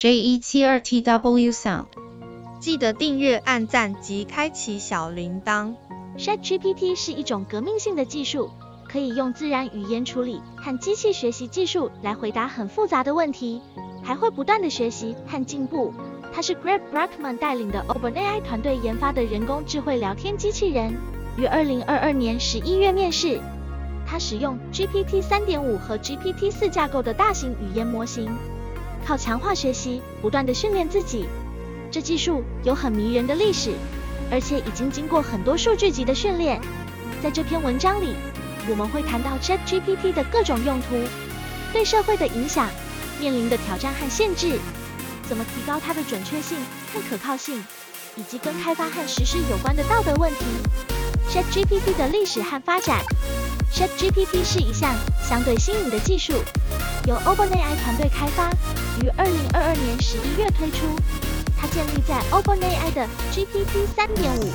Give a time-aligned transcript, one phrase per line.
[0.00, 1.84] J 一七二 T W Sound，
[2.58, 5.74] 记得订阅、按赞及开启小铃铛。
[6.16, 8.50] ChatGPT 是一种革命性的技术，
[8.88, 13.60] 可以用自然语言处理和机器学习技术来回答很复杂的问题，
[14.02, 15.92] 还会不断的学习和进步。
[16.32, 20.96] 它是 Greg Brockman 带领的 OpenAI 团队研发的人工智慧聊天机器人，
[21.36, 23.38] 于二零二二年十一月面世。
[24.06, 28.34] 它使用 GPT 三点五和 GPT 四架构的大型语言模型。
[29.06, 31.26] 靠强化学习，不断的训练自己。
[31.90, 33.72] 这技术有很迷人的历史，
[34.30, 36.60] 而且已经经过很多数据集的训练。
[37.22, 38.14] 在这篇文章里，
[38.68, 40.96] 我们会谈到 ChatGPT 的各种用途、
[41.72, 42.68] 对社会的影响、
[43.18, 44.58] 面临的挑战和限制，
[45.28, 46.56] 怎么提高它的准确性
[46.94, 47.64] 和可靠性，
[48.16, 50.44] 以及跟开发和实施有关的道德问题。
[51.28, 53.04] ChatGPT 的历史和发展。
[53.72, 56.32] ChatGPT 是一项相对新颖的技术，
[57.06, 58.50] 由 OpenAI 团队开发。
[59.00, 60.86] 于二零二二年十一月推出，
[61.58, 64.50] 它建立在 OpenAI 的 GPT 三点五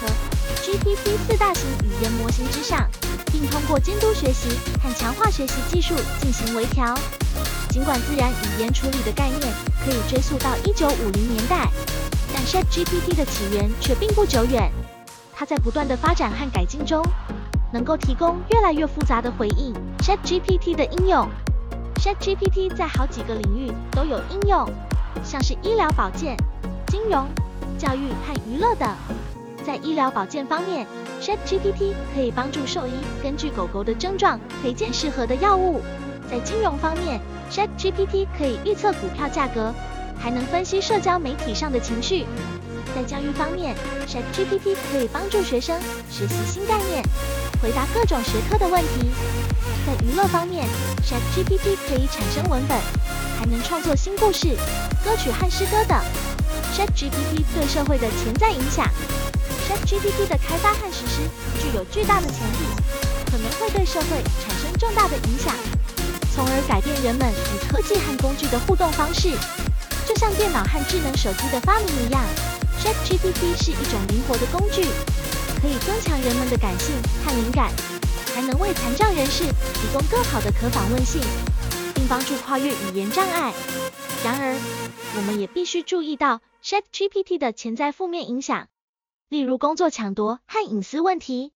[0.00, 0.06] 和
[0.62, 2.88] GPT 四大型语言模型之上，
[3.26, 4.48] 并通过监督学习
[4.82, 6.94] 和强化学习技术进行微调。
[7.68, 9.40] 尽管自然语言处理的概念
[9.84, 11.68] 可以追溯到一九五零年代，
[12.32, 14.70] 但 ChatGPT 的起源却并不久远。
[15.34, 17.04] 它在不断的发展和改进中，
[17.72, 19.74] 能够提供越来越复杂的回应。
[20.00, 21.28] ChatGPT 的应用。
[22.02, 24.68] ChatGPT 在好几个领域都有应用，
[25.22, 26.36] 像是医疗保健、
[26.88, 27.28] 金融、
[27.78, 28.92] 教育和娱乐等。
[29.64, 30.84] 在医疗保健方面
[31.20, 32.90] ，ChatGPT 可以帮助兽医
[33.22, 35.80] 根据狗狗的症状推荐适合的药物。
[36.28, 37.20] 在金融方面
[37.52, 39.72] ，ChatGPT 可以预测股票价格，
[40.18, 42.26] 还能分析社交媒体上的情绪。
[42.96, 43.76] 在教育方面
[44.08, 47.00] ，ChatGPT 可以帮助学生学习新概念，
[47.62, 49.12] 回答各种学科的问题。
[49.84, 50.64] 在娱乐方面
[51.04, 52.78] ，ChatGPT 可以产生文本，
[53.38, 54.56] 还能创作新故事、
[55.04, 55.98] 歌曲和诗歌等。
[56.72, 58.86] ChatGPT 对社会的潜在影响
[59.68, 61.26] ，ChatGPT 的开发和实施
[61.60, 62.64] 具有巨大的潜力，
[63.26, 65.52] 可能会对社会产生重大的影响，
[66.32, 69.30] 从而改变人们与科技和工具的互动方式。
[70.06, 72.22] 就像电脑和智能手机的发明一样
[72.78, 74.86] ，ChatGPT 是一种灵活的工具，
[75.60, 76.94] 可以增强人们的感性
[77.26, 77.72] 和灵感。
[78.34, 81.20] 还能为残障人士提供更好的可访问性，
[81.94, 83.52] 并帮助跨越语言障碍。
[84.24, 84.56] 然而，
[85.16, 88.68] 我们也必须注意到 ChatGPT 的潜在负面影响，
[89.28, 91.52] 例如工作抢夺和隐私问题。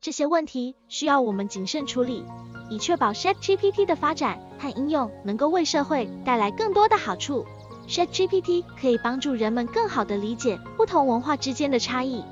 [0.00, 2.24] 这些问题需要我们谨慎处理，
[2.70, 7.44] 以确保 ChatGPT 的发展和应用能够为社会带来更多的好处。
[7.86, 12.24] ChatGPT 可以帮助人们更好地理解不同文化之间的差异。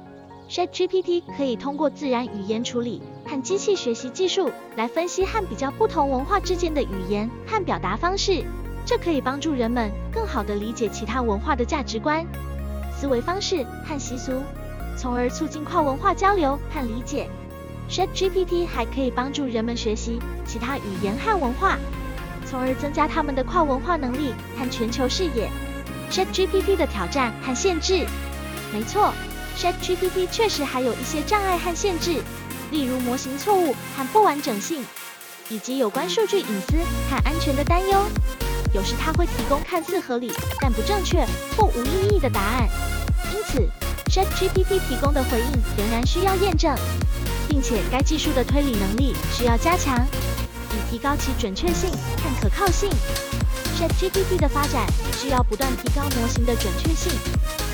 [0.48, 8.42] ChatGPT 可以通过自然语言处理和机器学习技术来分析和比较不同文化之间的语言和表达方式，
[8.86, 12.26] 这可以帮助人们更好地理解其他文化的价值观、
[12.98, 14.32] 思维方式和习俗，
[14.96, 17.28] 从而促进跨文化交流和理解。
[17.90, 21.78] ChatGPT 还可以帮助人们学习其他语言和文化，
[22.46, 25.50] 从而增加他们的跨文化能力和全球视野。
[26.10, 28.06] ChatGPT 的挑战和限制，
[28.72, 29.12] 没错。
[29.58, 32.22] ChatGPT 确实还有一些障碍和限制，
[32.70, 34.84] 例如模型错误和不完整性，
[35.48, 36.76] 以及有关数据隐私
[37.10, 38.04] 和安全的担忧。
[38.72, 40.30] 有时它会提供看似合理
[40.60, 41.26] 但不正确
[41.56, 42.68] 或无意义的答案，
[43.34, 43.68] 因此
[44.08, 46.72] ChatGPT 提供的回应仍然需要验证，
[47.48, 50.06] 并且该技术的推理能力需要加强，
[50.70, 52.88] 以提高其准确性和可靠性。
[53.76, 54.86] ChatGPT 的发展
[55.20, 57.10] 需要不断提高模型的准确性。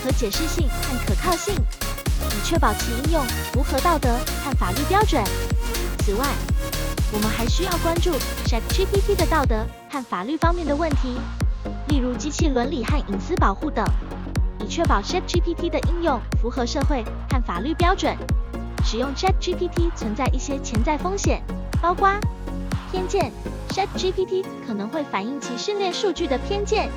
[0.05, 4.11] 可解释性和可靠性，以确保其应用符合道德
[4.45, 5.25] 和法律标准。
[6.01, 6.27] 此外，
[7.11, 8.11] 我们还需要关注
[8.45, 11.17] ChatGPT 的道德和法律方面的问题，
[11.89, 13.83] 例如机器伦理和隐私保护等，
[14.61, 18.15] 以确保 ChatGPT 的应用符合社会和法律标准。
[18.85, 21.43] 使用 ChatGPT 存在一些潜在风险，
[21.81, 22.11] 包括
[22.93, 23.33] 偏见
[23.71, 26.91] ，ChatGPT 可能会反映其训练数据的偏见。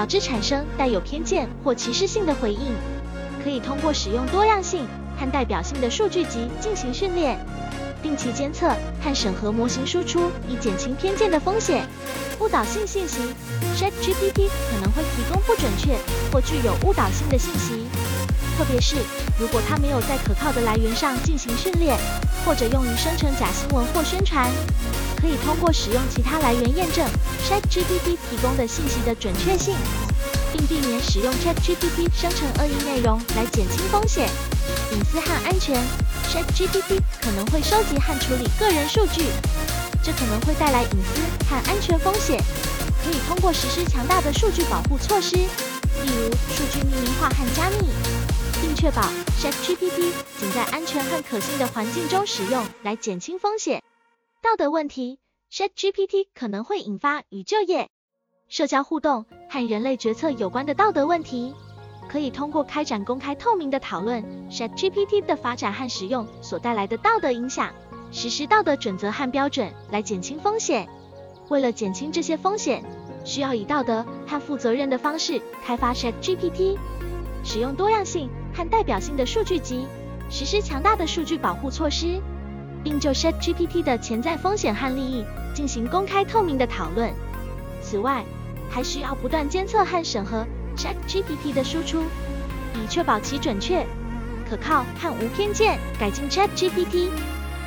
[0.00, 2.72] 导致产生带有偏见或歧视性的回应，
[3.44, 4.86] 可以通过使用多样性
[5.18, 7.38] 和代表性的数据集进行训练，
[8.02, 8.74] 定期监测
[9.04, 11.86] 和审核模型输出，以减轻偏见的风险。
[12.38, 13.20] 误导性信息
[13.76, 15.98] ，ChatGPT 可能会提供不准确
[16.32, 17.86] 或具有误导性的信息，
[18.56, 18.96] 特别是
[19.38, 21.94] 如果它没有在可靠的来源上进行训练，
[22.46, 24.50] 或者用于生成假新闻或宣传。
[25.20, 27.06] 可以通过使用其他来源验证
[27.46, 29.76] ChatGPT 提供的信息的准确性，
[30.52, 34.28] 并避免使用 ChatGPT 生成恶意内容来减轻风险。
[34.92, 35.76] 隐私和安全
[36.32, 39.24] ，ChatGPT 可能会收集和处理个人数据，
[40.02, 42.42] 这可能会带来隐私和安全风险。
[43.04, 45.48] 可以通过实施强大的数据保护措施，例
[46.06, 47.88] 如数据匿名化和加密，
[48.60, 49.02] 并确保
[49.40, 53.82] ChatGPT 仅在安全和可信的环境中使用，来减轻风险。
[54.42, 55.18] 道德问题
[55.52, 57.90] ，ChatGPT 可能会引发与就业、
[58.48, 61.54] 社交互动和人类决策有关的道德问题。
[62.08, 67.72] 可以通过开展公开透明的讨论，ChatGPT 的发展和使用所带来的道德影响，
[68.10, 70.88] 实施道德准则和标准来减轻风险。
[71.50, 72.82] 为了减轻这些风险，
[73.26, 76.78] 需要以道德和负责任的方式开发 ChatGPT，
[77.44, 79.86] 使用多样性和代表性的数据集，
[80.30, 82.20] 实施强大的数据保护措施，
[82.82, 85.24] 并就 ChatGPT 的潜在风险和利益
[85.54, 87.12] 进行公开透明的讨论。
[87.82, 88.24] 此外，
[88.70, 90.46] 还需要不断监测和审核。
[90.76, 92.04] ChatGPT 的输出，
[92.74, 93.84] 以确保其准确、
[94.48, 95.78] 可靠和无偏见。
[95.98, 97.10] 改进 ChatGPT，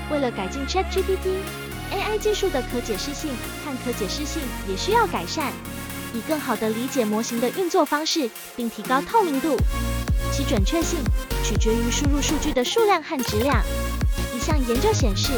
[0.09, 3.29] 为了改进 ChatGPT，AI 技术的可解释性
[3.65, 5.51] 和可解释性也需要改善，
[6.13, 9.57] 以更好地理解模型的运作方式，并提高透明度。
[10.31, 10.97] 其准确性
[11.43, 13.61] 取决于输入数据的数量和质量。
[14.43, 15.31] 一项研究显示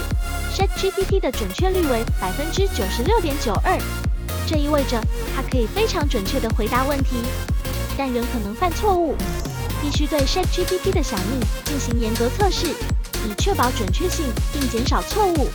[0.55, 3.77] ，ChatGPT 的准确率为百分之九十六点九二，
[4.47, 4.99] 这意味着
[5.35, 7.17] 它可以非常准确地回答问题。
[7.95, 9.15] 但仍可能犯错误，
[9.79, 15.49] 必须对 ChatGPT 的响应进行严格测试，以确保准确性并减少错误。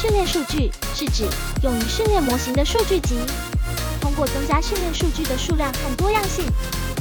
[0.00, 1.24] 训练数据是指
[1.62, 3.18] 用于训练模型的数据集。
[4.00, 6.46] 通过增加训练数据的数量和多样性，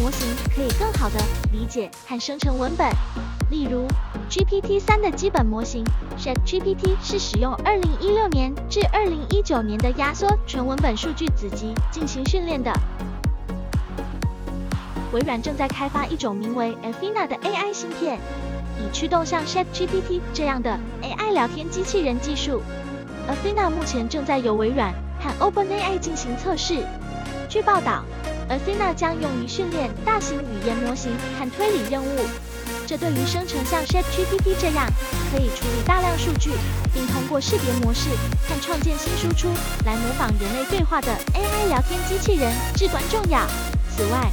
[0.01, 1.15] 模型可以更好地
[1.53, 2.91] 理解和生成文本。
[3.49, 3.87] 例如
[4.29, 5.83] ，GPT-3 的基本模型
[6.17, 12.71] ChatGPT 是使用2016年至2019年的压缩纯文本数据子集进行训练的。
[15.11, 18.19] 微软正在开发一种名为 Athena 的 AI 芯片，
[18.77, 22.61] 以驱动像 ChatGPT 这样的 AI 聊天机器人技术。
[23.27, 26.83] Athena 目前正在由微软和 OpenAI 进行测试。
[27.49, 28.03] 据报道
[28.47, 32.19] ，Athena 将用于训练大型语言模型和推理任务。
[32.89, 34.91] 这对于生成像 ChatGPT 这样
[35.31, 36.50] 可以处理大量数据，
[36.91, 38.09] 并通过识别模式
[38.47, 39.47] 和创建新输出
[39.86, 43.45] 来模仿人类对话的 AI 聊天机器人至关重要。
[43.95, 44.31] 此外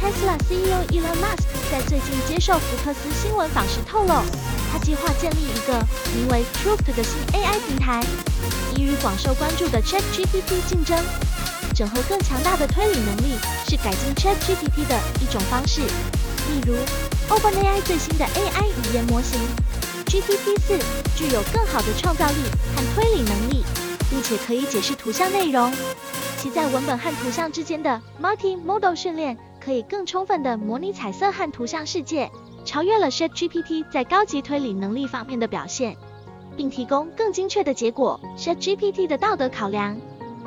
[0.00, 4.24] ，Tesla CEO Elon Musk 在最近接受福克斯新闻访时透露，
[4.72, 5.78] 他计划建立一个
[6.16, 8.02] 名为 Truth 的新 AI 平台，
[8.74, 10.98] 以与广受关注的 ChatGPT 竞争。
[11.74, 13.38] 整合更强大的推理能力
[13.68, 15.82] 是改进 ChatGPT 的一种方式。
[15.82, 16.74] 例如
[17.28, 19.40] ，OpenAI 最新的 AI 语言模型
[20.06, 20.80] GPT-4
[21.16, 22.36] 具有更好的创造力
[22.74, 23.64] 和推理能力，
[24.10, 25.72] 并且可以解释图像内容。
[26.36, 29.36] 其在文本和图像之间的 Multi-modal 训练。
[29.60, 32.30] 可以更充分地模拟彩色和图像世界，
[32.64, 35.94] 超越了 ChatGPT 在高级推理能力方面的表现，
[36.56, 38.18] 并提供更精确的结果。
[38.38, 39.98] ChatGPT 的道德考量，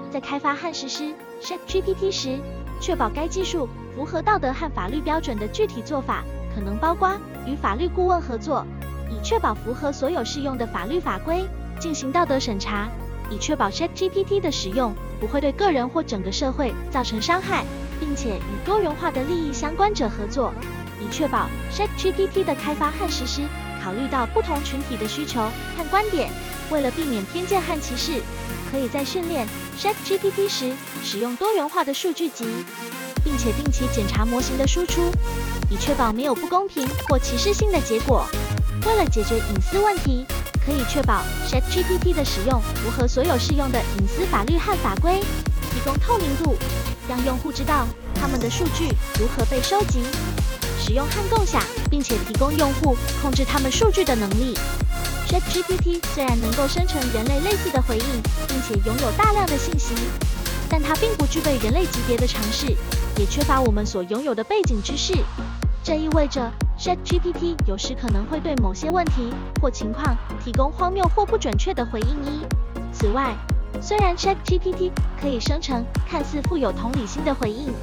[0.10, 2.40] 在开发和实施 ChatGPT 时，
[2.80, 7.12] 确保该技术符合道德和法律标准的具体做法，可能包括
[7.46, 8.66] 与法律顾问合作，
[9.10, 11.46] 以确保符合所有适用的法律法规；
[11.80, 12.90] 进行道德审查，
[13.30, 17.64] 以确保 ChatGPT 的使用不会对个人或整个社会造成伤害。
[18.02, 20.52] 并且与多元化的利益相关者合作，
[21.00, 23.44] 以确保 ChatGPT 的开发和实施
[23.84, 25.40] 考虑到不同群体的需求
[25.78, 26.32] 和观点。
[26.72, 28.20] 为了避免偏见和歧视，
[28.72, 32.44] 可以在训练 ChatGPT 时使用多元化的数据集，
[33.24, 35.12] 并且定期检查模型的输出，
[35.70, 38.26] 以确保没有不公平或歧视性的结果。
[38.86, 40.26] 为了解决隐私问题，
[40.66, 46.56] 可以确保 ChatGPT 的使用符合所有适用的隐私法律和法规，提供透明度。
[47.10, 47.86] 让用户知道
[48.16, 48.88] 他们的数据
[49.20, 50.04] 如何被收集、
[50.80, 54.58] 使用和共享，并且提供用户控制他们数据的能力。
[55.28, 58.06] ChatGPT 虽然能够生成人类类似的回应，
[58.48, 59.94] 并且拥有大量的信息，
[60.72, 62.68] 但它并不具备人类级别的常识，
[63.18, 65.14] 也缺乏我们所拥有的背景知识。
[65.84, 66.50] 这意味着
[66.80, 72.08] ChatGPT 有时可能会对某些问题或情况提供荒谬或不准确的回应。
[72.24, 72.46] 一，
[72.94, 73.36] 此外。
[73.82, 77.74] 虽然 ChatGPT 可以生成看似富有同理心的回应，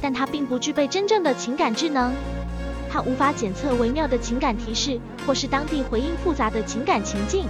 [0.00, 2.14] 但它并不具备真正的情感智能。
[2.88, 7.46] 它无法检测微妙的情感提示，或是当地回应复杂的情感情境。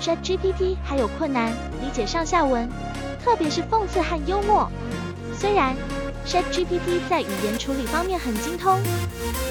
[0.00, 1.50] ChatGPT 还有困难
[1.82, 2.68] 理解上下文，
[3.24, 4.70] 特别是讽刺和幽默。
[5.38, 5.76] 虽然
[6.26, 8.80] ChatGPT 在语言处理方面很精通，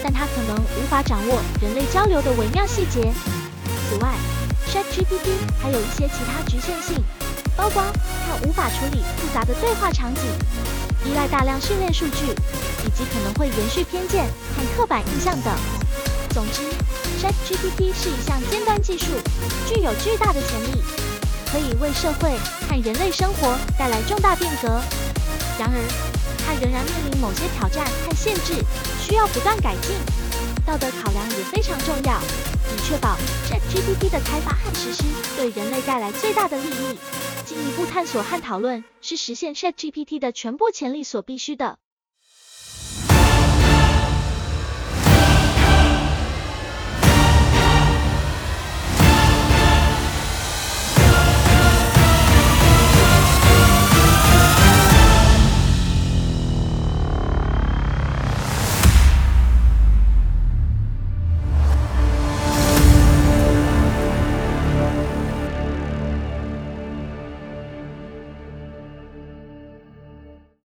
[0.04, 3.12] 但它可能无法掌握人类交流的微妙细节。
[3.90, 4.14] 此外
[4.70, 5.32] ，ChatGPT
[5.62, 7.04] 还有一些其他局限性。
[7.58, 10.22] 包括它无法处理复杂的对话场景，
[11.04, 12.28] 依赖大量训练数据，
[12.86, 15.52] 以及可能会延续偏见和刻板印象等。
[16.30, 16.62] 总之
[17.20, 19.06] ，ChatGPT 是一项尖端技术，
[19.68, 20.84] 具有巨大的潜力，
[21.52, 22.38] 可以为社会
[22.68, 24.68] 和人类生活带来重大变革。
[25.60, 25.78] 然而，
[26.46, 28.54] 它仍然面临某些挑战和限制，
[29.02, 29.96] 需要不断改进。
[30.66, 33.18] 道德考量也非常重要，以确保
[33.50, 35.04] ChatGPT 的开发和实施
[35.38, 36.98] 对人类带来最大的利益。
[37.46, 41.80] 进一步探索和讨论是实现 ChatGPT 的全部潜力所必须的。